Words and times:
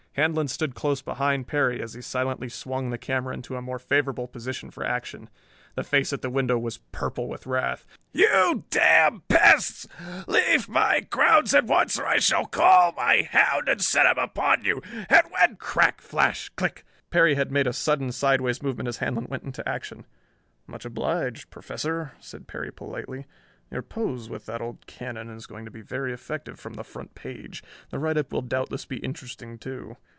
Handlon 0.17 0.49
stood 0.49 0.75
close 0.75 1.01
behind 1.01 1.47
Perry 1.47 1.81
as 1.81 1.93
he 1.93 2.01
silently 2.01 2.49
swung 2.49 2.89
the 2.89 2.97
camera 2.97 3.33
into 3.33 3.55
a 3.55 3.61
more 3.61 3.79
favorable 3.79 4.27
position 4.27 4.69
for 4.69 4.83
action. 4.85 5.29
The 5.75 5.85
face 5.85 6.11
at 6.11 6.21
the 6.21 6.29
window 6.29 6.59
was 6.59 6.79
purple 6.91 7.29
with 7.29 7.47
wrath. 7.47 7.85
"You 8.11 8.65
damned 8.69 9.25
pests! 9.29 9.87
Leave 10.27 10.67
my 10.67 10.99
grounds 10.99 11.55
at 11.55 11.63
once 11.63 11.97
or 11.97 12.05
I 12.05 12.17
shall 12.19 12.45
call 12.45 12.91
my 12.91 13.21
hound 13.31 13.69
and 13.69 13.81
set 13.81 14.05
him 14.05 14.17
upon 14.21 14.65
you. 14.65 14.81
And 15.09 15.27
when 15.29 15.55
"Crack! 15.55 16.01
Flash! 16.01 16.49
Click! 16.57 16.83
Perry 17.09 17.35
had 17.35 17.49
made 17.49 17.65
a 17.65 17.71
sudden 17.71 18.11
sidewise 18.11 18.61
movement 18.61 18.89
as 18.89 18.97
Handlon 18.97 19.27
went 19.29 19.43
into 19.43 19.67
action. 19.67 20.05
"Much 20.67 20.83
obliged, 20.83 21.49
Professor," 21.49 22.11
said 22.19 22.49
Perry 22.49 22.69
politely. 22.73 23.27
"Your 23.71 23.81
pose 23.81 24.27
with 24.29 24.47
that 24.47 24.59
old 24.61 24.85
cannon 24.85 25.29
is 25.29 25.47
going 25.47 25.63
to 25.63 25.71
be 25.71 25.79
very 25.79 26.11
effective 26.11 26.59
from 26.59 26.73
the 26.73 26.83
front 26.83 27.15
page. 27.15 27.63
The 27.89 27.99
write 27.99 28.17
up 28.17 28.33
will 28.33 28.41
doubtless 28.41 28.83
be 28.83 28.97
interesting 28.97 29.57
too. 29.57 29.95